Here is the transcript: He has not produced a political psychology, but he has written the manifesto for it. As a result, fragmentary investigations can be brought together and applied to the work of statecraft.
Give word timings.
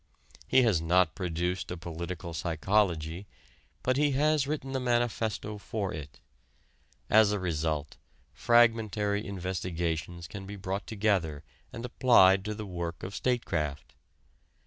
He 0.47 0.63
has 0.63 0.81
not 0.81 1.13
produced 1.13 1.69
a 1.69 1.77
political 1.77 2.33
psychology, 2.33 3.27
but 3.83 3.97
he 3.97 4.13
has 4.13 4.47
written 4.47 4.71
the 4.71 4.79
manifesto 4.79 5.59
for 5.59 5.93
it. 5.93 6.19
As 7.07 7.31
a 7.31 7.37
result, 7.37 7.97
fragmentary 8.33 9.23
investigations 9.23 10.27
can 10.27 10.47
be 10.47 10.55
brought 10.55 10.87
together 10.87 11.43
and 11.71 11.85
applied 11.85 12.43
to 12.45 12.55
the 12.55 12.65
work 12.65 13.03
of 13.03 13.13
statecraft. 13.13 13.93